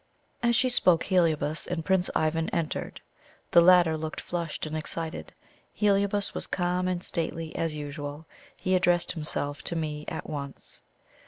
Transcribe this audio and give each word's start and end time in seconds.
As 0.41 0.55
she 0.55 0.67
spoke, 0.67 1.03
Heliobas 1.03 1.67
and 1.67 1.85
Prince 1.85 2.09
Ivan 2.15 2.49
entered. 2.49 3.01
The 3.51 3.61
latter 3.61 3.95
looked 3.95 4.19
flushed 4.19 4.65
and 4.65 4.75
excited 4.75 5.31
Heliobas 5.75 6.33
was 6.33 6.47
calm 6.47 6.87
and 6.87 7.03
stately 7.03 7.55
as 7.55 7.75
usual. 7.75 8.25
He 8.59 8.73
addressed 8.73 9.11
himself 9.11 9.61
to 9.65 9.75
me 9.75 10.05
at 10.07 10.27
once. 10.27 10.81